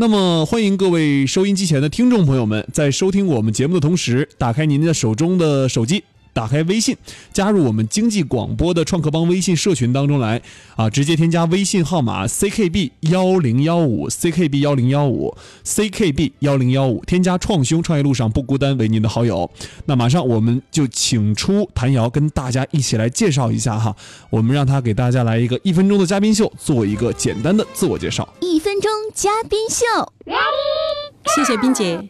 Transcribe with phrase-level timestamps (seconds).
[0.00, 6.04] 那么，欢迎各位收音机前的听众朋友们，在收听我们节目的同时，打开您的手中的手机。
[6.38, 6.96] 打开微信，
[7.32, 10.40] 加入我们经济广播的创客帮微信社群当中来
[10.76, 10.88] 啊！
[10.88, 19.50] 直接添加微信号码 ckb 幺零幺五 ckb 幺零幺五 ckb 幺零幺五，添加创兄创业路上不孤单为您的好友。
[19.86, 23.96] 那马上我们就请出谭瑶，跟大家一起来介绍一下哈。
[24.30, 28.28] 我们让他给大家来一个一分钟的嘉宾秀，做一个简单的自我介绍。
[28.40, 29.84] 一分钟嘉宾秀，
[31.34, 32.00] 谢谢冰姐，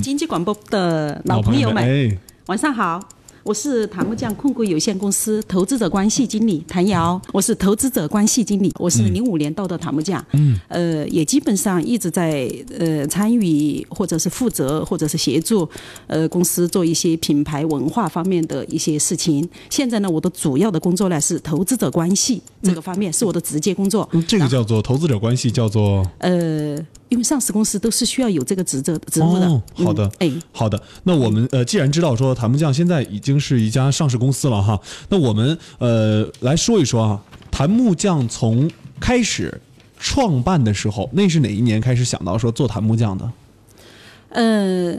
[0.00, 3.00] 经济广播的老朋友们，晚上好。
[3.44, 15.68] 我是檀木匠控股有限公司投资者关系经理谭瑶，我是投资者关系经理，我是零五年到的檀木匠，嗯，呃，也基本上一直在呃参与或者是负责或者是协助
[16.06, 19.48] 呃公司做一些品牌文化方面的一些事情。
[19.68, 24.08] 现在呢，我的主要的工作呢是投资者关系这个方面，是我的直接工作。
[24.28, 26.78] 这个叫做投资者关系，叫做呃。
[27.12, 29.62] 因为上市公司都是需要有这个职责职务的。
[29.84, 30.82] 好的，哎，好的。
[31.04, 39.60] 那我们呃，既然知道说檀木匠现在已经是一家上市公司了哈，那我们呃来说一说啊，檀木匠从开始
[39.98, 43.30] 创办的时候，那是哪一年开始想到说做檀木匠的？
[44.30, 44.96] 呃，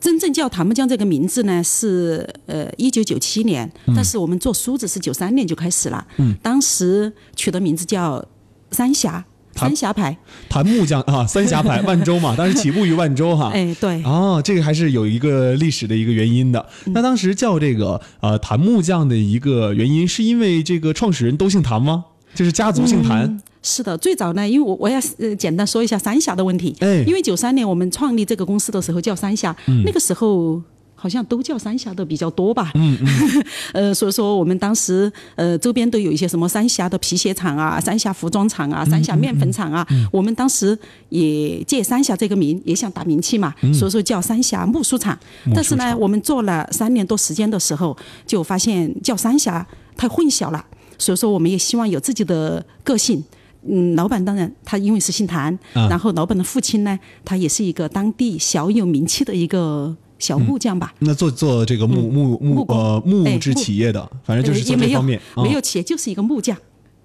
[0.00, 6.06] 真正叫檀木匠这个名字呢是呃一九九七年，但是我们做梳子是九三年就开始了。
[6.16, 8.24] 嗯，当时取的名字叫
[8.70, 9.22] 三峡。
[9.54, 10.16] 三峡牌，
[10.48, 13.50] 檀木匠啊，三峡牌，万州嘛，当时起步于万州哈。
[13.54, 14.02] 哎，对。
[14.04, 16.64] 哦，这个还是有一个历史的一个原因的。
[16.86, 22.04] 那当时叫这个呃檀木匠的一个原因，是因为这个创始人都姓谭吗？
[22.34, 23.40] 就是家族姓谭。
[23.62, 26.74] 是的，最早呢，因为我我要呃简单说一下三峡的问题。
[26.80, 27.04] 哎。
[27.06, 30.60] 因为九三年我们创立这个公司的时候叫三峡，那个时候。
[31.02, 40.78] 好像都叫三峡的比较多吧，嗯嗯， 呃，所以说我们当时呃周边都有一些什么三峡的皮鞋厂啊、三峡服装厂啊、三峡面粉厂啊，我们当时
[41.08, 45.18] 也借三峡这个名，也想打名气嘛，所以说叫三峡木梳厂。
[45.52, 49.66] 但是呢，我们做了三年多时间的时候，就发现叫三峡
[49.96, 50.64] 太混淆了，
[50.98, 53.24] 所以说我们也希望有自己的个性。
[53.68, 59.96] 嗯，老板当然他因为是姓谭，然后老板的父亲呢，他也是一个当地小有名气的一个。
[60.22, 66.56] 小木匠吧，那做做这个木木木呃木质企业的，反正就是做这方面，没有企业就是一个木匠。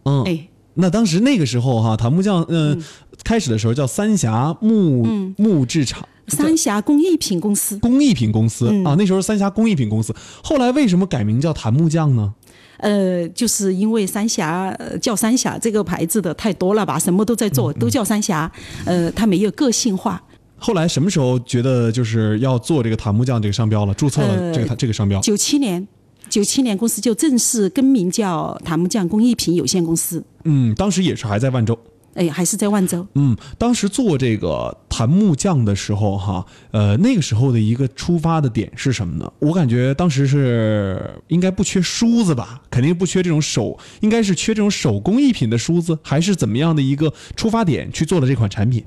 [0.03, 2.79] 嗯，哎，那当时那个时候哈，檀木匠嗯，
[3.23, 12.31] 开始的时候叫三峡木木制厂，三峡工艺品公司，工艺品公司啊，那时候三峡工艺品公司，后来为什么改名叫檀木匠呢？
[12.77, 18.51] 呃，就是因为三峡叫三峡这个牌子的太多了吧，什么都在做，都叫三峡，
[18.85, 20.21] 呃，它没有个性化。
[20.57, 23.93] 后来什么时候觉得就是要做这个檀木匠这个商标了？
[23.93, 25.21] 注册了这个这个商标？
[25.21, 25.87] 九七年，
[26.29, 30.23] 九七年公司就正式更名叫檀木匠工艺品有限公司。
[30.45, 31.77] 嗯，当时也是还在万州。
[32.15, 33.05] 哎，还是在万州。
[33.13, 39.31] 嗯，当时做这个檀木匠的时候，哈，呃，那个时候的一个出发的点是什么呢？
[39.37, 48.83] 我感觉当时是应该不缺梳子吧，肯定不缺这种手，应该是缺这种手工艺品的梳子，还是怎么样的一个出发点去做了这款产品？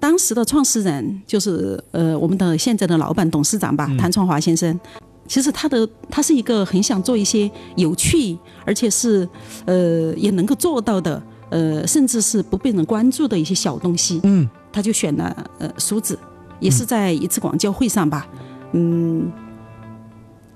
[0.00, 4.80] 当时的创始人就是呃我们的现在的老板董事长吧，谭创华先生。
[5.28, 9.28] 其实他的他是一个很想做一些有趣，而且是
[9.66, 14.18] 呃也能够做到的，呃甚至是不被人关注的一些小东西。
[14.24, 16.18] 嗯，他就选了呃梳子，
[16.58, 18.26] 也是在一次广交会上吧，
[18.72, 19.30] 嗯。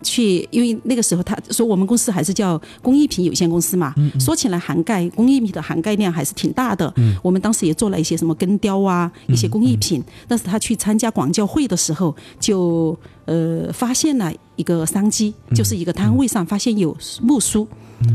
[0.04, 6.92] 去，因为那个时候他说我们公司还是叫工艺品有限公司嘛，说起来涵盖工艺品的涵盖量还是挺大的。
[7.22, 10.00] 我们当时也做了一些什么根雕啊，一些工艺品。
[10.28, 17.66] 但是他去参加广交会的时候，就呃发现了一个商机，就是一个摊位上发现有木梳，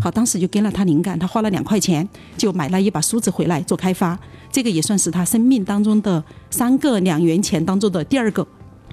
[0.01, 2.07] 好，当时就给了他灵感，他花了两块钱
[2.37, 4.17] 就买了一把梳子回来做开发。
[4.51, 8.45] 这个也算是他生命当中的三个两元钱当中的第二个。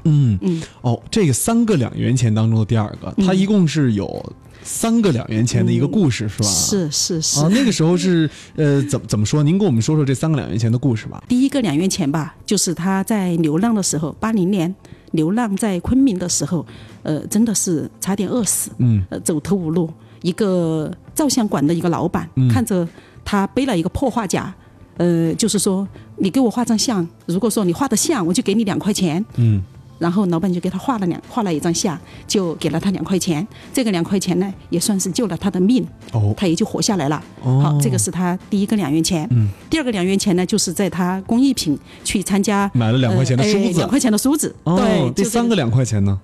[0.06, 6.48] 嗯嗯哦，这个三个两元钱当中的第二个，它一共是有三个两元钱的一个故事，是吧？
[6.48, 7.40] 是是是。
[7.40, 9.42] 啊，那个时候是呃，怎么怎么说？
[9.42, 11.22] 您跟我们说说这三个两元钱的故事吧。
[11.28, 14.74] 第一个两元钱吧，就是他在流浪的时候，八零年
[15.12, 16.66] 流浪在昆明的时候，
[17.02, 19.88] 呃，真的是差点饿死，嗯，呃，走投无路。
[20.22, 22.88] 一个照相馆的一个老板看着
[23.24, 24.52] 他背了一个破画夹，
[24.96, 25.86] 呃，就是说
[26.16, 29.62] 你给我画张像，如果说你画的像，我就给你两块钱，嗯。
[29.98, 33.46] 然后老板就给他画了两画了一张像，就给了他两块钱。
[33.72, 37.22] 这个两块钱呢，也算是救了他的命，哦他也就活下来了。
[37.42, 39.26] 哦好，这个是他第一个两元钱。
[39.30, 44.54] 嗯，第二个两元钱呢，就是在他工艺品去参加买了两块钱的梳子，两块钱的梳子。
[44.64, 46.18] 对，第三个两块钱呢，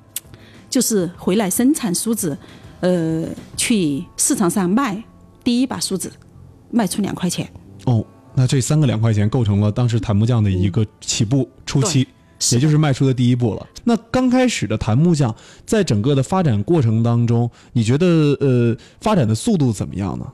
[0.69, 2.37] 就是回来生产梳子，
[2.81, 3.25] 呃，
[3.57, 5.03] 去市场上卖
[5.43, 6.13] 第一把梳子，
[6.71, 7.49] 卖出两块钱。
[7.87, 8.05] 哦。
[8.35, 12.09] 那这三个两块钱构成了当时檀木匠的一个起步初期，
[12.50, 13.67] 也就是迈出的第一步了。
[13.85, 15.35] 那刚开始的檀木匠
[15.65, 18.06] 在整个的发展过程当中，你觉得
[18.41, 20.27] 呃发展的速度怎么样呢？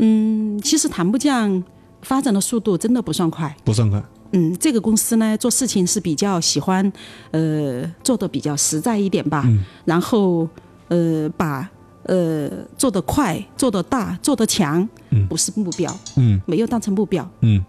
[0.00, 1.62] 嗯，其实檀木匠
[2.02, 3.54] 发展的速度真的不算快。
[3.64, 4.02] 不算快，
[4.32, 6.92] 嗯，这个公司呢做事情是比较喜欢，
[7.32, 9.44] 呃，做的比较实在一点吧。
[9.84, 10.48] 然后
[10.88, 11.68] 呃，把
[12.04, 17.28] 呃做得快、做得大、做得强，嗯不是目标，嗯没有当成目标。
[17.40, 17.64] 嗯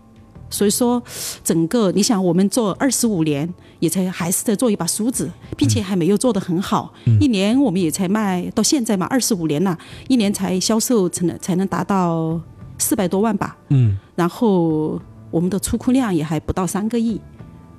[0.49, 1.01] 所以说，
[1.43, 6.93] 整个你想，我们做二十五年，也才还是在做一把梳子，并且还没有做得很好。
[7.19, 12.39] 一年我们也才卖到现在嘛，二十五年了，一年才销售才能才能达到
[12.77, 13.55] 四百多万吧。
[13.69, 13.97] 嗯。
[14.15, 14.99] 然后
[15.31, 17.21] 我们的出库量也还不到三个亿，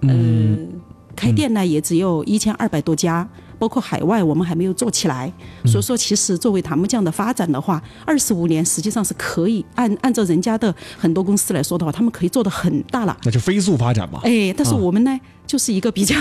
[0.02, 0.68] 嗯。
[0.70, 0.80] 呃，
[1.16, 3.28] 开店呢也只有一千二百多家，
[3.60, 5.32] 包括海外我们还没有做起来。
[5.66, 13.16] 所以说，其实作为檀木匠的发展的话，二十五年实际上是可以按按照人家的很多公司来说的话，他们可以做得很大了。
[13.22, 14.20] 那就飞速发展嘛。
[14.24, 16.16] 哎，但是啊我们呢，就是一个比较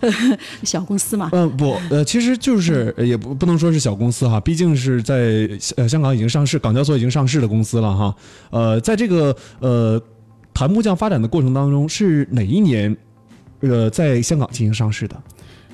[0.00, 0.10] 呃
[0.64, 1.30] 小公司嘛。
[1.32, 8.14] 嗯、不，呃，其实就是呃也不不能说是小公司哈，毕竟是在呃香港已经上市，港交所已经上市的公司了哈。
[8.50, 10.02] 呃，在这个呃
[10.52, 12.96] 檀木匠发展的过程当中，是哪一年
[13.60, 15.16] 呃在香港进行上市的？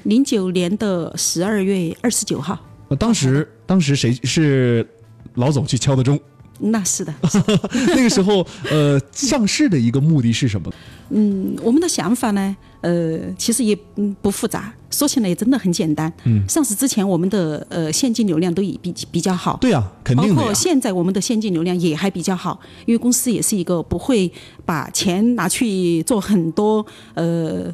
[0.08, 2.58] 零九年的十二月二十九号，
[2.88, 4.86] 呃，当时当时谁是
[5.34, 6.18] 老总去敲的钟？
[6.60, 7.14] 那是的。
[7.94, 10.72] 那个时候呃上市的一个目的是什么？
[11.10, 16.10] 嗯，我们的想法呢，呃，其实也嗯不复杂，说起来也真的很简单。
[16.24, 20.54] 嗯，上市之前我们的呃现金流量都已比比较好，对啊、肯包定的呀括。
[20.54, 24.32] 现在我们的现金流量也还比较好，因为公司也是一个不会
[24.64, 27.72] 把钱拿去做很多呃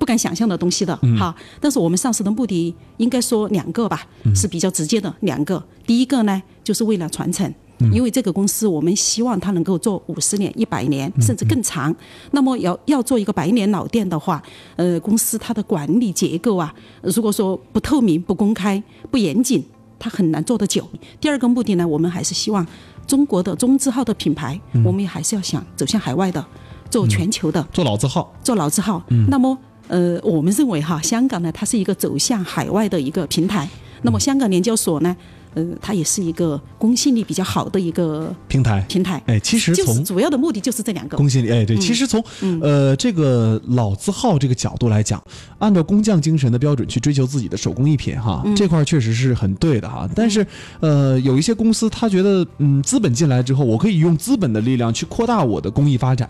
[0.00, 1.32] 不敢想象的东西的嗯哈。
[1.60, 5.62] 但是我们上市的目的应该说两个吧，嗯是比较直接的两个。
[5.86, 7.46] 第一个呢，就是为了传承。
[7.82, 11.94] 嗯因为这个公司，我们希望它能够做五十年、一百年，嗯甚至更长。
[12.32, 14.42] 那么要要做一个百年老店的话，
[14.76, 19.64] 呃，公司它的管理结构啊，如果说不透明、不公开、不严谨，
[19.98, 20.86] 它很难做得久。
[21.18, 22.66] 第二个目的呢，我们还是希望
[23.06, 26.44] 中国的中字号的品牌，我们也还是要想走向海外的，
[26.90, 29.02] 做全球的，做老字号，做老字号。
[29.30, 29.56] 那么，
[29.90, 33.68] 呃，我们认为哈，香港呢，它是一个走向海外的一个平台。
[34.02, 35.14] 那么，香港联交所呢，
[35.54, 38.84] 呃，它也是一个公信力比较好的一个平台。
[38.88, 39.22] 平台。
[39.26, 41.16] 哎，其实从就是主要的目的就是这两个。
[41.16, 42.22] 公信力，哎，对，其实从、
[42.62, 45.22] 呃这个老字号这个角度来讲，
[45.58, 50.08] 按照工匠精神的标准去追求自己的手工艺品，哈，这块儿确实是很对的哈。
[50.14, 50.46] 但是，
[50.80, 56.28] 呃，有一些公司他觉得，嗯，资本进来之后，我可以用资本的力量去扩大我的工艺发展，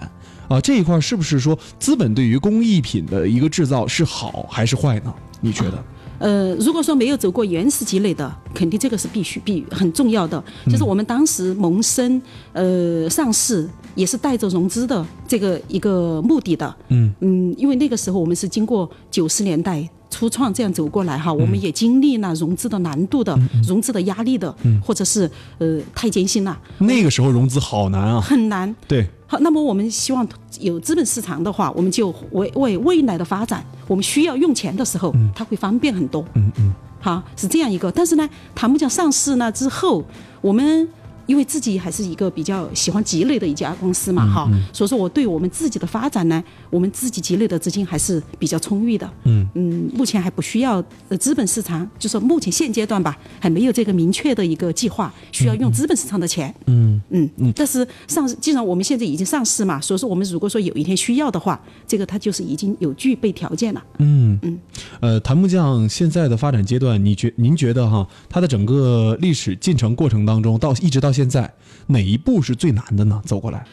[0.49, 5.13] 啊，这一块儿是不是说资本对于工艺品的一个制造是好还是坏呢？
[5.41, 5.85] 你觉得？
[6.21, 10.43] 呃，如果说没有走过原始积累的，肯定这个是必须必很重要的。
[10.67, 12.21] 就是我们当时萌生
[12.53, 16.77] 呃上市也是带着融资的这个一个目的的。
[16.89, 24.55] 嗯嗯，因为那个时候我们是经过九十年代初创这样走过来哈，我们也经历了融资的难度的、融资的压力的，
[24.85, 28.75] 或者是呃太艰辛了，那个时候融资好难啊，很难。
[28.87, 30.27] 对，好，那么我们希望
[30.61, 36.25] 有资本市场的话，我们就为为未来的发展，我们需要用钱的时候，它会方便很多。
[36.35, 36.75] 嗯嗯。
[37.03, 37.91] 好，是这样一个。
[37.91, 40.05] 但是呢，檀木匠上市呢之后，
[40.43, 40.87] 我们
[41.31, 49.09] 因为自己还是一个比较喜欢积累的一家公司嘛，哈、所以说我对我们自己的发展呢，我们自己积累的资金还是比较充裕的。
[49.23, 56.53] 嗯嗯目前还不需要呃资本市场，就说目前现阶段吧，还没有这个明确的一个计划，需要用资本市场的钱。
[56.67, 63.81] 嗯嗯嗯，但是上市，既然我们现在已经上市嘛，所以说我们如果说有一天需要的话，这个它就是已经有具备条件了。
[63.99, 64.59] 嗯嗯，
[64.99, 71.53] 呃，檀木匠现在的发展阶段，你觉您觉得哈，它的整个历史进程过程当中，到一直到现在，
[71.89, 73.21] 哪一步是最难的呢？
[73.25, 73.65] 走过来，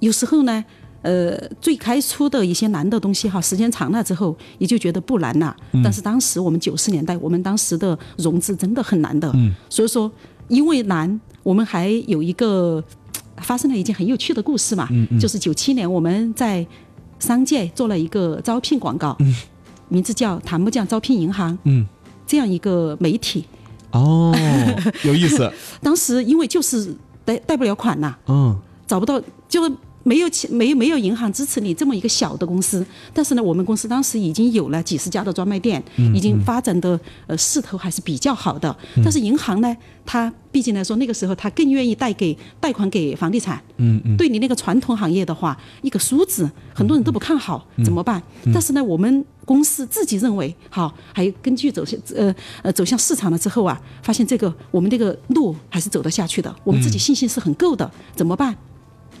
[0.00, 0.64] 有时候呢，
[1.02, 5.54] 呃，最开初的一些难的东西哈，时间长了之后，也就觉得不难了。
[5.84, 9.30] 但是当时我们九十年代，我们当时的融资真的很难的。
[9.34, 9.54] 嗯。
[9.68, 10.10] 所以说，
[10.48, 12.82] 因为难，我们还有一个
[13.38, 16.66] 发生了一件很有趣的故事嘛，嗯嗯就是九七年我们在
[17.18, 19.16] 商界做了一个招聘广告，
[19.88, 21.86] 名字叫“檀木匠招聘银行”嗯，
[22.26, 23.44] 这样一个媒体。
[23.92, 24.34] 哦，
[25.04, 25.50] 有意思，
[25.82, 28.56] 当时因为就是贷贷不了款呐、嗯。
[28.86, 29.72] 找不到，就是
[30.06, 32.86] 没有钱，没有没有银行支持你这么一个小的公司。
[33.12, 35.82] 但是呢，我们公司当时已经有了几十家的专卖店，
[36.14, 38.74] 已经发展的呃势头还是比较好的。
[39.02, 43.60] 但是银行呢，它毕竟来说那个时候它更愿意贷给贷款给房地产。
[43.78, 48.22] 嗯嗯对你那个传统行业的话，一个梳子很多人都不看好，怎么办？
[48.54, 52.32] 但是呢，我们公司自己认为好，还有根据走向呃
[52.62, 58.56] 呃走向市场了之后啊，发现这个我们这个路还是走得下去的，我们自己信心是很够的，怎么办？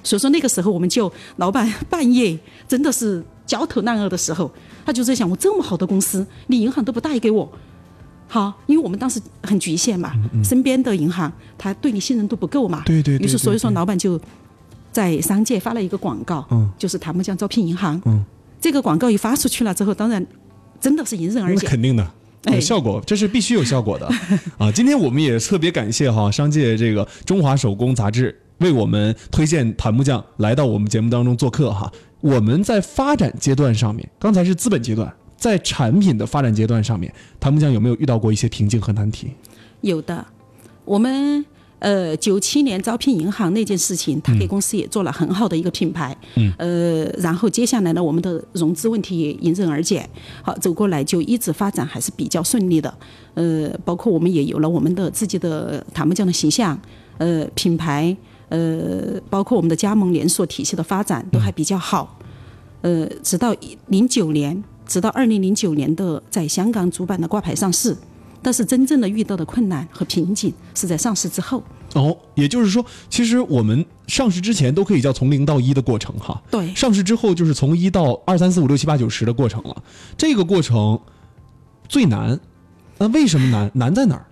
[0.06, 4.50] 所以说那个时候我们就老板半夜真的是焦头烂额的时候，
[4.84, 7.50] 他就在想，我这么好的公司，你银行都不贷给我。
[8.28, 10.12] 好，因为我们当时很局限嘛，
[10.44, 14.20] 身边的银行他对你信任度不够嘛，对对对于是所以说老板就
[14.92, 18.24] 在商界发了一个广告，嗯就是檀木匠招聘银行，嗯
[18.60, 20.24] 这个广告一发出去了之后，当然
[20.80, 22.02] 真的是迎刃而解，肯定的。
[22.46, 24.06] 有哎效果，这是必须有效果的
[24.56, 24.70] 啊！
[24.70, 31.92] 今天我们也特别感谢哈商界这个《中华手工杂志》为我们推荐檀木匠来到我们节目当中做客哈。
[32.20, 39.28] 我们在发展阶段上面，刚才是资本阶段，在产品的发展阶段上面，檀木匠有没有遇到过一些瓶颈和难题？
[39.82, 40.26] 有的，
[40.84, 41.44] 我们
[41.78, 50.08] 呃九七年招聘银行那件事情，他给公司也做了很好的一个品牌，嗯，呃，然后接下来呢，我们的融资问题也迎刃而解，
[50.42, 52.92] 好走过来就一直发展还是比较顺利的，
[53.34, 56.76] 呃，包括我们也有了我们的自己的檀木匠的形象，
[57.18, 58.16] 呃，品牌，
[58.48, 62.18] 呃，包括我们的加盟连锁体系的发展都还比较好，
[62.82, 63.54] 呃，直到
[63.88, 67.96] 零九年，直到二零零九年的在香港主板的挂牌上市。
[68.42, 71.60] 但是真正的遇到的困难和瓶颈是在上市之后。
[71.94, 76.40] 哦，也就是说，其实我们上市之前都可以叫从零到一的过程哈。
[76.48, 79.82] 对，上市之后就是从一到二三四五六七八九十的过程了。
[80.16, 81.00] 这个过程
[81.88, 82.38] 最难，
[82.98, 83.68] 那为什么难？
[83.74, 84.26] 难在哪儿？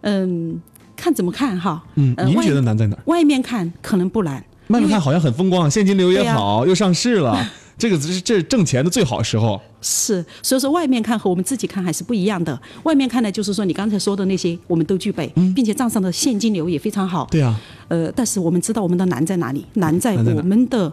[0.00, 0.60] 嗯，
[1.00, 1.82] 看怎么看哈。
[1.94, 3.02] 嗯，您觉得难在哪儿？
[3.06, 9.60] 外面看可能不难，外面看好像很风光，现金流也好，又上市了， 这个是这是挣钱的最好时候。
[9.80, 12.60] 是，所以说外面看和我们自己看还是不一样的。
[12.82, 15.26] 外面看呢，就是说你刚才说的那些我们都具备，
[15.56, 17.26] 并且账上的现金流也非常好。
[17.30, 19.64] 对啊，呃，但是我们知道我们的难在哪里？
[19.74, 20.92] 难在我们的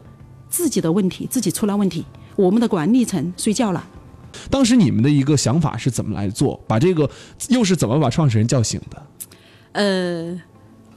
[0.49, 2.05] 自己的问题，自己出了问题，
[2.37, 3.85] 我们的管理层睡觉了。
[4.49, 6.57] 当时你们的一个想法是怎么来做？
[6.67, 7.09] 把这个
[7.49, 9.03] 又是怎么把创始人叫醒的？
[9.77, 10.35] 呃，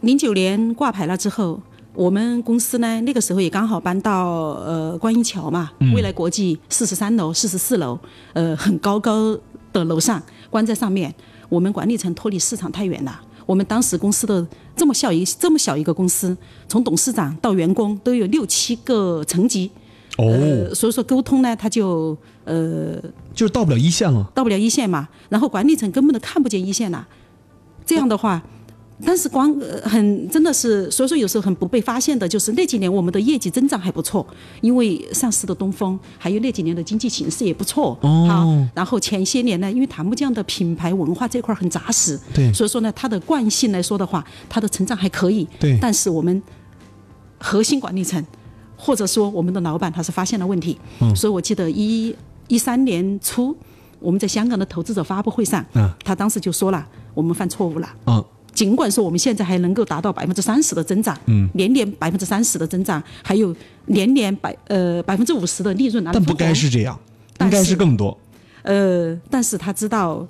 [0.01, 1.61] 零九年挂牌了之后，
[1.93, 7.99] 我们公司呢那个时候也刚好搬到呃观音桥嘛，未来国际四十三楼、四十四楼，
[8.33, 9.39] 呃很高高
[9.71, 11.15] 的楼上，关在上面。
[11.51, 13.21] 我们管理层脱离市场太远了。
[13.45, 16.35] 我们当时公司的这么小一这么小一个公司，
[16.67, 19.71] 从董事长到员工都有六七个层级，
[20.17, 22.97] 哦，呃，所以说沟通呢，他就呃
[23.35, 24.27] 就是到不了一线了。
[24.35, 27.07] 到不了一线嘛，然后管理层根本都看不见一线了。
[27.85, 28.41] 这样的话，
[29.05, 34.27] 但是光呃很真的是，所以说有时候很不被发现的，就是那几年我们的业绩增长还不错，
[34.61, 37.99] 因为上市的东风，还有那几年的经济形势也不错。
[38.03, 45.49] 哦好，然后前些年呢，因为檀木匠的品牌文化这块儿很扎实，对所以说呢，它的惯性来说的话，它的成长还可以。
[45.59, 46.43] 对但是我们
[47.39, 48.23] 核心管理层
[48.77, 52.15] 或者说我们的老板他是发现了问题，嗯所以我记得一
[52.49, 53.57] 一三年初
[53.99, 57.89] 我们在香港的投资者发布会上，嗯他当时就说了，我们犯错误了。
[58.05, 58.25] 啊，
[58.61, 67.01] 尽管说我们现在还能够达到百分之三十的增长，嗯，年年百分之三十的增长，还有年年百呃百分之五十的利润拿来但不该是这样，
[67.41, 68.15] 应该是是更多。
[68.61, 70.27] 呃，但是他知道，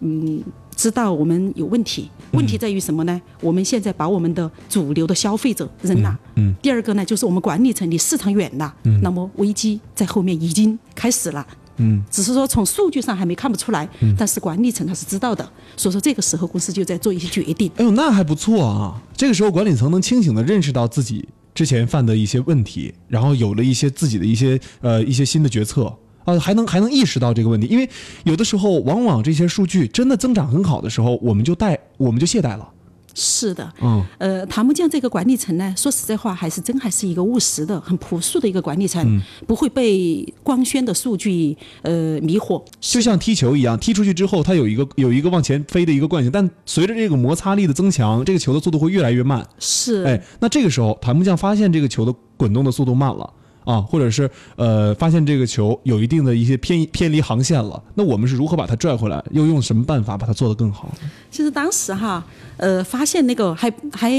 [0.00, 0.42] 嗯，
[0.74, 2.10] 知道我们有问题。
[2.32, 3.22] 问题在于什么呢？
[3.40, 6.18] 我们现在把我们的主流的消费者扔了。
[6.34, 8.74] 嗯第二个呢，就是我们管理层离市场远了。
[9.00, 11.46] 那么危机在后面已经开始了。
[11.80, 15.48] 嗯，只是说从数据上还没看不出来，但是管理层他是知道的。
[15.76, 17.70] 所以说这个时候公司就在做一些决定。
[17.76, 19.00] 哎呦，那还不错啊！
[19.16, 27.66] 这个时候管理层能清醒的认识到自己之前犯的一些问题，然后有了一些自己的一些呃一些新的决策啊，还能还能意识到这个问题。
[27.66, 27.88] 因为
[28.24, 32.68] 有的时候往往这些数据真的增长很好的时候，我们就怠我们就懈怠了。
[33.14, 42.62] 是的，嗯，呃，檀木匠这个管理层呢，说实在话，还是真还是一个务实的、很朴素的一个管理层，不会被光鲜的数据呃迷惑。
[42.80, 49.46] 就像踢球一样，踢出去之后，它有一个有一个往前飞的一个惯性，但随着这个摩擦力的增强，这个球的速度会越来越慢。
[49.58, 53.28] 是，哎，那这个时候檀木匠发现这个球的滚动的速度慢了
[53.70, 59.22] 啊，或者是呃发现这个球有一定的一些偏偏离航线了，那我们是如何把它拽回来？
[59.30, 60.92] 又用什么办法把它做得更好？
[61.30, 62.24] 其实当时哈，
[62.56, 64.10] 呃，发现那个还还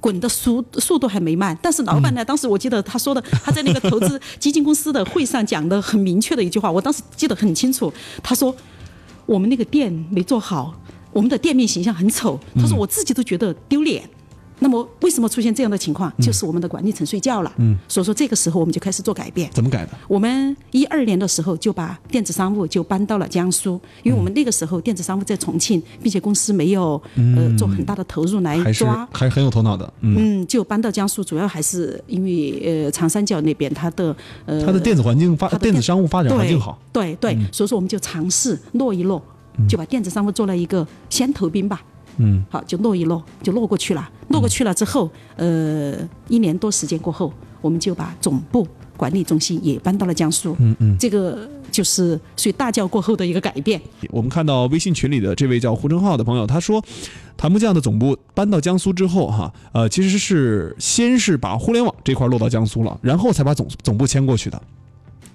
[0.00, 7.90] 滚的速速度还没慢，但是老板呢，当时我记得他说的，他在那个投资基金公司的会上讲的很明确的一句话，我当时记得很清楚，
[8.22, 8.54] 他说
[9.24, 10.74] 我们那个店没做好，
[11.10, 14.02] 我们的店面形象很丑，他说我自己都觉得丢脸。
[14.60, 16.12] 那么为什么出现这样的情况？
[16.20, 17.52] 就是我们的管理层睡觉了。
[17.56, 19.50] 嗯，所以说这个时候我们就开始做改变。
[19.52, 19.92] 怎么改的？
[20.06, 29.08] 我们一二年的时候就把电子商务就搬到了江苏，因为我们那个时候电子商务在重庆，并且公司没有呃做很大的投入来抓。
[29.12, 34.14] 还是很有头脑的，嗯，嗯，就搬到江苏，主要还是因为呃长三角那边它的
[34.44, 39.22] 呃它的电子环境发电电子商务发展环境好，对对，所以说我们就尝试落一落，
[39.68, 41.80] 就把电子商务做了一个先头兵吧。
[42.20, 44.10] 嗯，好，就落一落，就落过去了。
[44.28, 45.96] 落过去了之后，呃，
[46.28, 50.54] 一年多时间过后，我们就把总部管理中心也搬到了江苏。
[50.58, 53.80] 嗯嗯，这个就是属于大教过后的一个改变。
[54.10, 56.84] 我们看到微信群里的这位叫胡成浩的朋友，他说，
[57.36, 64.62] 檀木匠的总部搬到江苏之后，哈，呃，其实是先是把互联网这块落到江苏了，然后才把总总部迁过去的。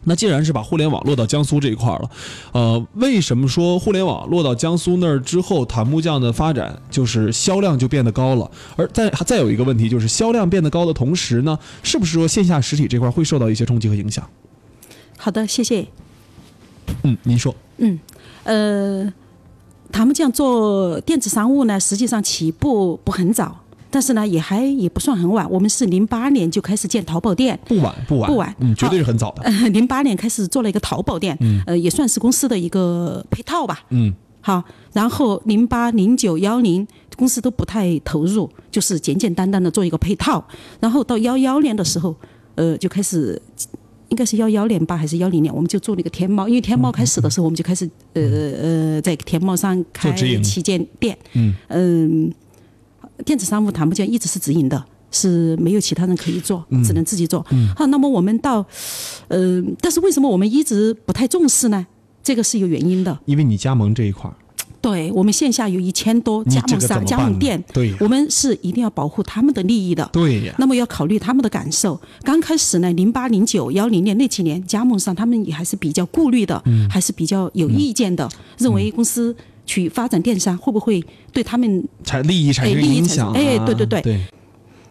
[0.05, 2.09] 那既然是把互联网落到江苏这一块了，
[2.53, 8.49] 呃，为什么说互联网落到江苏那儿之后，檀木匠的发展就是销量就变得高了？
[8.77, 14.27] 而再再有一个问题就是销量变得高的同时呢，是不是说线下实体这块会受到一些冲击和影响？
[15.17, 15.85] 好的，谢谢。
[17.03, 17.53] 嗯，您说。
[17.77, 17.99] 嗯，
[18.43, 19.13] 呃，
[19.91, 23.64] 檀木匠做电子商务呢，实际上起步不很早。
[23.95, 25.49] 但是呢，也还也不算很晚。
[25.49, 29.49] 我们是零八年就开始建淘宝店，不晚不晚不晚，嗯，绝对是很早的。
[29.69, 34.61] 零八年开始做了一个淘宝店，嗯，呃，也算是公司的一个配套吧，嗯，好。
[34.91, 36.85] 然后零八、零九、幺零
[37.15, 40.45] 公司都不太投入，就是简简单单的做一个配套。
[40.81, 42.13] 然后到幺幺年的时候，
[42.55, 43.41] 呃，就开始
[44.09, 46.49] 应该是幺幺年吧，还是幺零年，我们就做了一个天猫。
[46.49, 52.33] 因为天猫开始的时候，我们就开始呃呃在天猫上开旗舰店，嗯嗯。
[53.23, 57.45] 电子商务谈不见，一直是直营的，是没有其他人可以做，只能自己做。
[57.75, 58.65] 好，那么我们到，
[59.29, 61.85] 呃，但是为什么我们一直不太重视呢？
[62.23, 63.17] 这个是有原因的。
[63.25, 64.35] 因为你加盟这一块儿，
[64.81, 70.09] 对我们线下有一千多加盟商、加盟店，对，我们是一定要保护他们的利益的。
[70.11, 70.53] 对呀。
[70.57, 71.99] 那么要考虑他们的感受。
[72.23, 79.35] 刚开始呢，零八、零九、幺零年那几年，加盟商他们也还是比较顾虑的，还是比较有意见的，认为公司。
[79.65, 81.03] 去发展电商会不会
[81.33, 83.31] 对他们产利益产生影响？
[83.33, 84.21] 哎，对对对，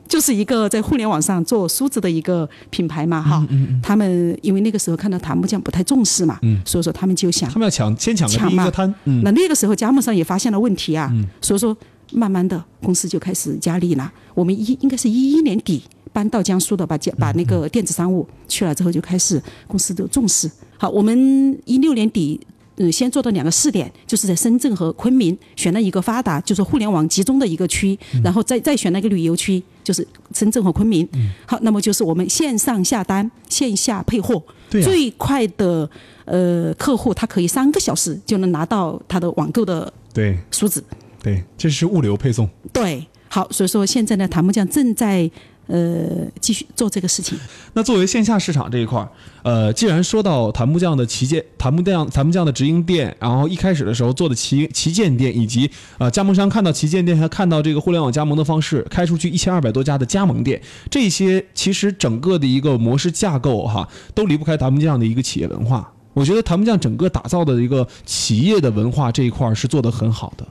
[0.08, 3.46] 就是一个在互联网上做梳子的一个品牌嘛，哈。
[3.50, 8.92] 嗯嗯他们因为那个时候看到檀木匠不太重视嘛，所以说他们就想他们要抢先抢个第一个摊。
[9.22, 11.76] 那那个时候加盟商也发现了问题啊，所以说
[12.12, 14.12] 慢慢的公司就开始加力了。
[14.34, 20.50] 我们一应该是一一年底搬到江苏的，把把那个电子商务去了之后就开始公司就重视。
[20.76, 22.40] 好，我们一六年底。
[22.76, 31.08] 嗯，先做到两个试点，就是在深圳和昆明选了一个发达，就是互联网集中的一个区，然后再再选了一个旅游区，就是深圳和昆明。
[31.46, 35.88] 好，那么就是我们线上下单，线下配货，最快的
[36.24, 40.82] 呃客户他可以三个小时就能拿到他的网购的对梳子。
[41.22, 42.48] 对，这是物流配送。
[42.72, 45.30] 对，好，所以说现在呢，檀木匠正在。
[45.66, 47.38] 呃，继续做这个事情。
[47.72, 49.08] 那作为线下市场这一块儿，
[49.42, 65.90] 呃，既然说到檀木匠的旗舰、檀木匠、檀木匠的直营店，然后一开始的时候做的旗旗舰店，以及呃加盟商看到旗舰店，还看到这个互联网加盟的方式，开出去一千二百多家的加盟店，这些其实整个的一个模式架构哈，都离不开檀木匠的一个企业文化。
[66.12, 70.46] 我觉得檀木匠整个打造的一个企业的文化这一块是做得很好的。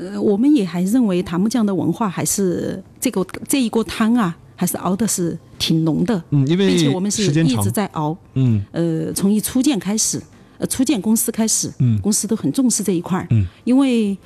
[0.00, 6.22] 呃，我们也还认为檀木匠的文化还是这个这一锅汤啊，还是熬的是挺浓的。
[6.30, 8.16] 嗯，因为并且我们是一直在熬。
[8.32, 8.64] 嗯。
[8.72, 10.18] 呃，从一初建开始，
[10.56, 13.26] 呃，初建公司开始，嗯，公司都很重视这一块儿。
[13.28, 13.46] 嗯。
[13.64, 14.16] 因为，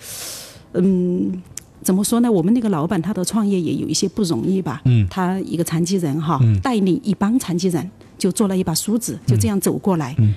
[0.75, 1.43] 嗯，
[1.83, 2.31] 怎么说呢？
[2.31, 4.81] 我们那个老板他的创业也有一些不容易吧。
[4.85, 5.05] 嗯。
[5.11, 10.15] 他一个残疾人哈，带领一帮残疾人，就做了一把梳子，就这样走过来。
[10.19, 10.29] 嗯。
[10.29, 10.35] 嗯，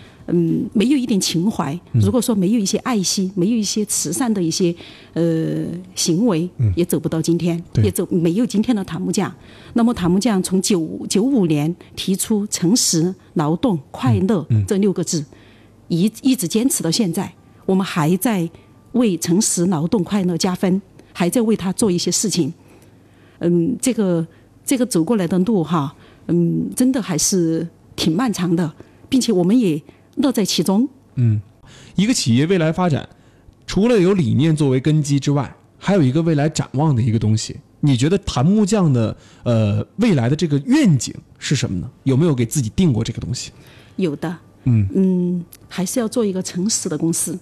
[0.73, 4.75] 没有一点情怀，如果说没有一些爱心，没有一些慈善的一些
[5.13, 9.33] 呃行为，也走不到今天，也走没有今天的檀木匠。
[9.73, 15.23] 那么檀木匠从九九五年提出诚实、劳动、快乐这六个字，
[15.87, 17.33] 一一直坚持到现在，
[17.65, 18.49] 我们还在
[18.91, 20.81] 为诚实、劳动、快乐加分，
[21.13, 22.53] 还在为他做一些事情。
[23.39, 24.27] 嗯，这个
[24.65, 25.95] 这个走过来的路哈，
[26.27, 28.73] 嗯，真的还是挺漫长的，
[29.07, 29.81] 并且我们也。
[30.17, 30.87] 乐在其中。
[31.15, 31.41] 嗯，
[31.95, 33.07] 一个企业未来发展，
[33.65, 37.55] 除了有理念作为根基之外，还有一个未来展望的一个东西。
[37.79, 41.89] 你觉得檀木匠的呃未来的这个愿景是什么呢？
[42.03, 43.51] 有没有给自己定过这个东西？
[43.95, 44.35] 有的。
[44.63, 47.37] 嗯嗯，还是要做一个诚实的公司。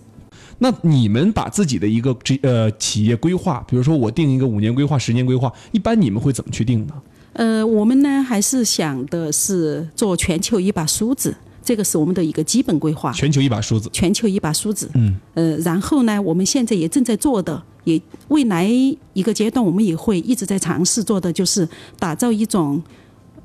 [0.60, 6.94] 那你们把自己的一个这呃企业规划，比如说我定一个五年规划、十年规划，一般你们会怎么去定呢？
[7.34, 11.36] 呃，我们呢还是想的是做全球一把梳子。
[11.66, 13.12] 这个是我们的一个基本规划。
[13.12, 13.90] 全球一把梳子。
[13.92, 14.90] 全球一把梳子。
[14.94, 15.16] 嗯。
[15.34, 18.70] 呃，然后呢，我们现在也正在做的，也未来
[19.14, 22.82] 一个阶段，我们也会一直在尝试做的，就是打造一种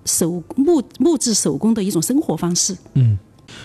[0.04, 2.76] 手木木质手工的一种生活方式。
[2.94, 3.18] 嗯。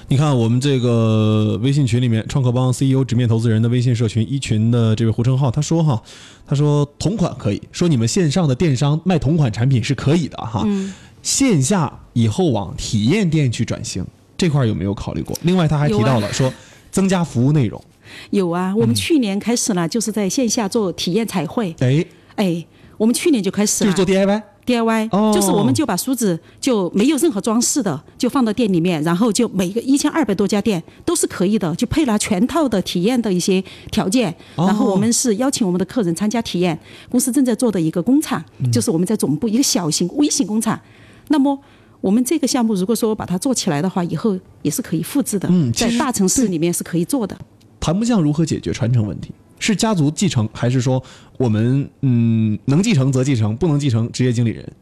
[0.07, 6.01] 你看，我们这个微信群里面，创客帮 CEO 直面投资人的微信社群一群的这位胡成浩，他说哈，
[6.47, 10.63] 他说同款可以说你们线上的电商卖同款产品是可以的哈。
[10.65, 10.91] 嗯。
[11.21, 14.05] 线下以后往体验店去转型。
[14.37, 15.37] 这块有没有考虑过？
[15.43, 16.51] 另外，他还提到了说
[16.91, 17.81] 增加服务内容。
[18.29, 21.75] 有啊，我们去年开始了，就是在线下做体验彩绘。
[21.79, 22.65] 哎哎，
[22.97, 24.41] 我们去年就开始了，就是做 DIY。
[24.65, 34.33] DIY，、哦就是我们就把梳子就没有任何装饰的，就放到店里面，然后就每个一千二百多家店都是可以的，就配了全套的体验的一些条件。
[34.55, 36.79] 哦然后我们是邀请我们的客人参加体验，
[37.11, 40.79] 公司正在做的一个工厂，嗯就是我们在总部一个小型微型工厂。
[41.27, 41.59] 那么
[42.01, 47.37] 我们这个项目如果说把它做起来的话，以后也是可以复制的，嗯在大城市里面是可以做的。
[47.79, 49.31] 谭木匠如何解决传承问题？
[49.57, 51.01] 是家族继承，还是说
[51.37, 54.73] 我们嗯能继承则继承，不能继承职业经理人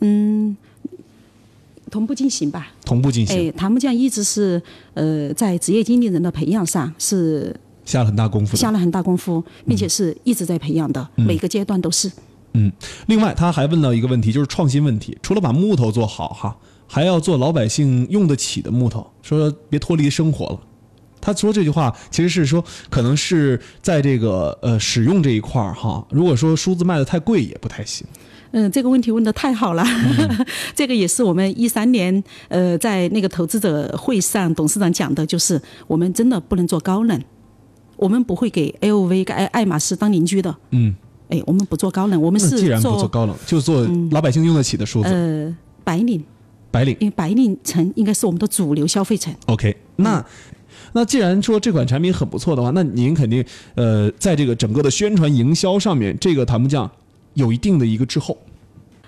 [0.00, 0.56] 嗯
[1.90, 2.72] 同步进行吧。
[2.84, 3.48] 同步进行？
[3.48, 4.60] 哎，檀木匠一直是
[4.94, 8.56] 呃在职业经理人的培养上是下了很大功夫。
[8.56, 12.10] 下了很大功夫，并且是一直在培养的，每个阶段都是。
[13.06, 15.16] 另外，他还问到一个问题，就是创新问题。
[15.22, 20.60] 除了把木头做好哈，还要做老百姓用得起的木头，说别脱离生活了。
[21.20, 28.06] 他说这句话其实是说，可能是在这个呃使用这一块儿哈，如果说梳子卖的太贵也不太行。
[28.52, 29.84] 嗯，这个问题问的太好了，
[30.72, 37.20] 这个也是我们一三年呃在那个投资者会上董事长讲的，就是我们真的不能做高冷，
[37.96, 40.56] 我们不会给 LV 跟爱爱马仕当邻居的。
[40.70, 40.94] 嗯，
[41.28, 46.22] 哎，我们不做高冷，我们是既然不做做高冷，就做老百姓用得起的梳子，呃白领，
[46.70, 46.96] 白领。
[47.00, 49.34] 因为白领层应该是我们的主流消费层。
[49.46, 50.24] OK，那
[50.92, 56.90] 那既然说这款产品很不错的话，那您肯定呃在这个整个的宣传营销上面，这个檀木匠
[57.34, 58.36] 有一定的一个滞后。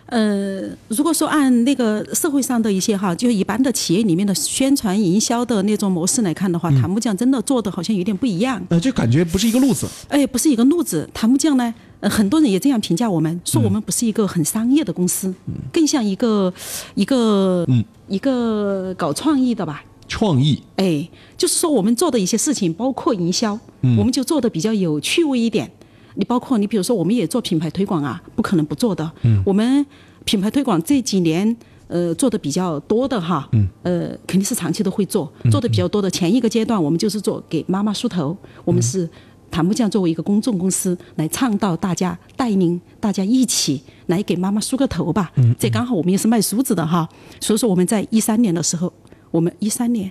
[0.07, 8.59] 呃，如果说按那个社会上的一些哈，就是一般的企业里面的宣传营销的那种模式来看的话，檀木匠真的做的好像有点不一样。
[8.71, 9.87] 呃，就感觉不是一个路子。
[10.09, 11.07] 哎，不是一个路子。
[11.13, 15.35] 檀木匠呢，呃，很多人也这样评价我们，说我们不是一个很商业的公司，
[15.73, 16.53] 更像一个
[16.95, 19.85] 一个、嗯一个搞创意的吧。
[20.09, 21.07] 创意，哎，
[21.37, 23.59] 就是说我们做的一些事情，包括营销，
[23.99, 25.71] 我们就做的比较有趣味一点。
[26.15, 29.13] 你包括你比如说，我们也做品牌推广啊，不可能不做的。
[29.45, 29.85] 我们
[30.25, 31.55] 品牌推广这几年
[31.89, 33.47] 呃做的比较多的哈，
[33.83, 36.11] 呃肯定是长期都会做，做的比较多的。
[36.11, 38.35] 前一个阶段我们就是做给妈妈梳头，
[38.65, 39.07] 我们是
[39.51, 45.33] 檀木匠作为一个公众公司来倡导大家带领大家一起来给妈妈梳个头吧。
[45.59, 47.09] 这刚好我们也是卖梳子的哈，
[47.41, 48.93] 所以说我们在一三年的时候，
[49.31, 50.11] 我们一三年，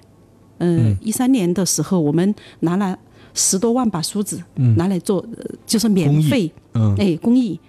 [0.57, 2.97] 呃一三年的时候我们拿了。
[3.39, 4.41] 十多万把梳子
[4.77, 7.59] 拿来做，呃就是免费，嗯哎，公益，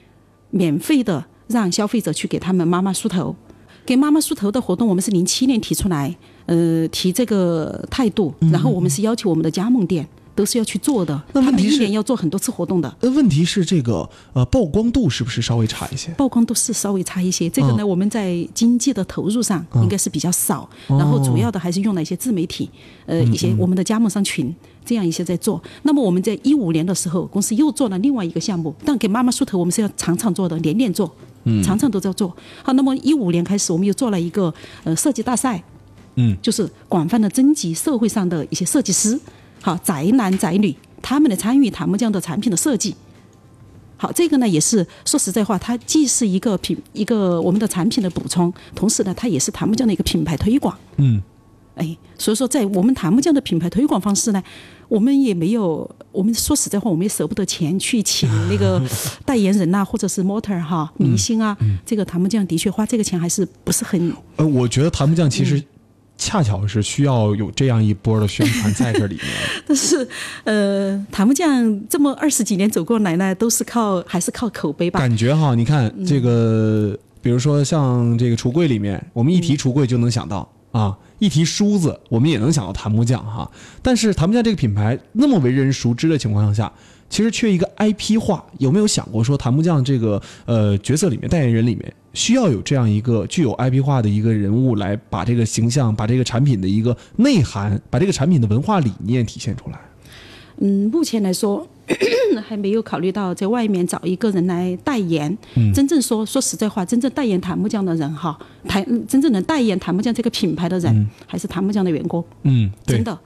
[0.48, 3.37] 免费的让消费者去给他们妈妈梳头。
[3.85, 12.96] 给妈妈梳头的活动，我们是零七年提出来，呃，提这个态度，然后我们是要求我们的加盟店都是要去做的，那问题是年要做很多次活动的。
[13.01, 16.12] 呃，问题是这个呃曝光度是不是稍微差一些？
[16.12, 22.70] 曝光度是稍微差一些，这个呢，我们在经济的投入上应该是比较少，然后主要的还是用了一些自媒体，
[23.07, 25.61] 呃，一些我们的加盟商群这样一些在做。
[25.83, 31.12] 那么我们在一五年的时候，公司又做了另外一个项目，但给妈妈梳头我们是要常常做的，年年做，
[31.64, 32.33] 常常都在做。
[32.62, 35.61] 好，那么一五年开始，我们又做了一个呃设计大赛，
[36.14, 39.18] 嗯，就是广泛的征集社会上的一些设计师，
[39.61, 42.94] 好宅男宅女，他们的参与檀木匠的产品的设计。
[43.97, 50.79] 好，这个呢也是说实在话，它既是一个品一个我们的产品的补充，同时呢，它也是檀木匠的一个品牌推广。
[50.99, 51.21] 嗯，
[51.75, 54.40] 哎，所以说在我们檀木匠的品牌推广方式呢，
[54.87, 58.81] 我们也没有，我们说实在话，我们也舍不得钱去请那个
[59.27, 61.57] 代言人呐、或者是模特儿哈、明星啊。
[61.85, 65.61] 这个檀木匠的确花这个钱还是不是很呃，我觉得檀木匠其实
[66.18, 69.26] 恰巧是需要有这样一波的宣传在这里面。
[69.66, 70.07] 但是，
[70.44, 74.98] 呃，谭木匠这么二十几年走过来呢，都是靠还是靠口碑吧。
[74.98, 83.48] 感觉哈，你看这个，比如说像这个橱柜里面，我们一提橱柜就能想到啊，一提梳子，我们也能想到檀木匠哈。
[83.81, 86.72] 但是檀木匠这个品牌那么为人熟知的情况下，
[87.09, 88.44] 其实缺一个 IP 化。
[88.59, 99.79] 有没有想过说檀木匠这个呃角色里面代言人里面需要有这样一个具有 IP 化的一个人物来把这个形象、把这个产品的一个内涵、把这个产品的文化理念体现出来？
[100.61, 101.64] 嗯，目前来说
[102.44, 105.37] 还没有考虑到在外面找一个人来代言。
[105.55, 112.25] 嗯真正说说实在话，真正代言檀木匠的人哈，台真正能代言檀木匠这个品牌的人，还是檀木匠的员工。
[112.42, 113.16] 嗯，对真，的。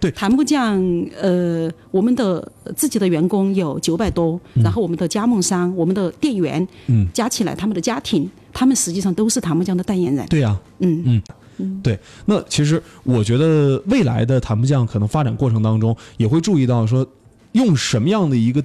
[0.00, 0.80] 对檀木匠，
[1.20, 10.26] 呃，我们的自己的员工有九百多，然后我们的加盟商、我们的店员，嗯，加起来他们的家庭，他们实际上都是檀木匠的代言人。
[10.28, 11.20] 对呀、嗯
[11.58, 11.98] 嗯，对。
[12.26, 17.06] 那其实我觉得未来的檀木匠可能发展过程当中也会注意到说，
[17.52, 18.62] 用什么样的一个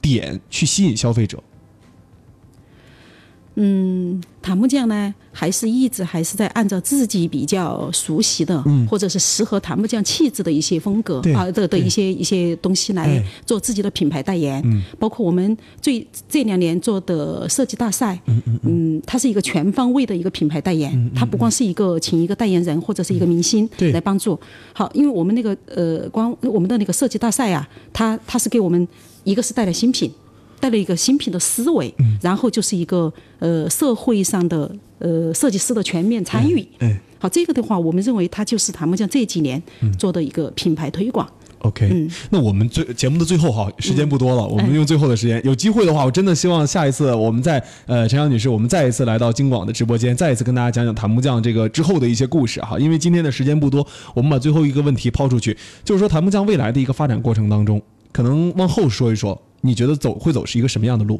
[0.00, 1.40] 点去吸引消费者。
[3.54, 11.34] 嗯，塔木匠呢，还是一直还是在按照自己比较熟悉的，或者是适合塔木匠气质的一些风格对。
[11.34, 13.24] 啊的的一些一些东西来哎。
[13.44, 14.62] 做自己的品牌代言。
[14.98, 18.18] 包括我们最这两年做的设计大赛，
[18.62, 23.92] 嗯它是一个全方位的一个品牌代言，它不光是一个请一个代言人或者是一个明星对。
[23.92, 24.38] 来帮助。
[24.72, 28.88] 好，因为我们那个呃，光我们的那个设计大赛啊，它它是给我们
[29.24, 30.10] 一个是带来新品。
[30.62, 34.70] 带了一个新品的思维，然后就是一个呃社会上的
[35.00, 36.64] 呃设计师的全面参与。
[36.78, 39.60] 嗯好，这个的话，我们认为它就是他们讲这几年
[39.98, 41.28] 做的一个品牌推广。
[41.58, 52.78] OK，、那我们最节目的最后哈，时间不多了，我们用最后的时间，有机会的话，我真的希望下一次我们再呃陈阳女士，我们再一次来到京广的直播间，再一次跟大家讲讲檀木匠这个之后的一些故事哈。
[52.78, 61.18] 因为今天的时间不多，我们把最后一个问题抛出去，就是说檀木匠未来的一个发展过程当中，可能往后说一说，你觉得走会走是一个什么样的路？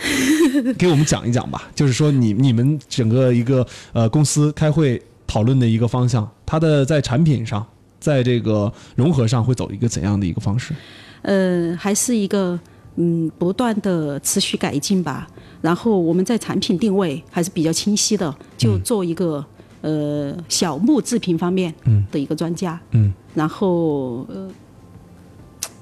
[0.78, 7.64] 给我们讲一讲吧，就是说你你们整个一个呃公司开会讨论的一个方向，它的在产品上，
[8.00, 10.74] 在这个融合上会走一个怎样的一个方式？
[11.22, 12.58] 呃，还是一个
[12.96, 15.28] 嗯不断的持续改进吧。
[15.60, 19.44] 然后我们在产品定位还是比较清晰的，就做一个、
[19.82, 21.74] 呃小木制品方面
[22.10, 22.80] 的一个专家。
[22.92, 23.12] 嗯。
[23.34, 24.48] 然后呃，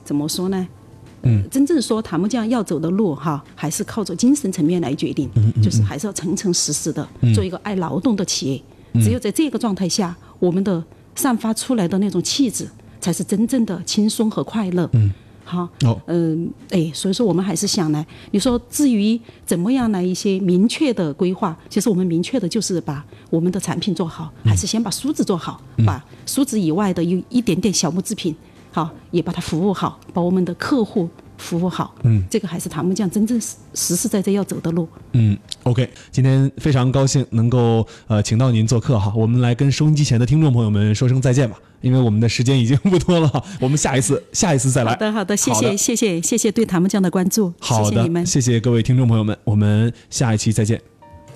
[0.09, 0.67] 怎么说呢？
[1.25, 5.29] 嗯，真正说塔木匠要走的路哈，还是靠着精神层面来决定，
[5.63, 8.63] 就是还是要诚诚实实的做一个爱劳动的企业。
[9.03, 10.83] 只有在这个状态下，我们的
[11.15, 12.67] 散发出来的那种气质，
[13.03, 14.89] 才是真正的轻松和快乐。
[14.93, 15.13] 嗯，
[15.45, 28.35] 好，哦，嗯，哎，所以说我们还是想呢，你说至于怎么样来一些明确的规划，其实我们明确的就是把我们的产品做好，还是先把梳子做好，把梳子以外的有一点点小木制品，
[28.79, 31.93] 好，也把它服务好，把我们的客户服务好。
[32.05, 34.87] 嗯，这个还是塔木匠真正实实实在在要走的路。
[35.15, 44.93] 嗯，OK，今天非常高兴能够呃请到您做客哈，我们来跟收音机前的听众朋友们说声再见吧，因为我们的时间已经 不多了，我们下一次下一次再来。
[44.93, 48.25] 好的，好的，谢谢，谢谢，谢谢对塔木匠的关注，好的，谢谢你们。
[48.25, 50.81] 谢谢各位听众朋友们，我们下一期再见。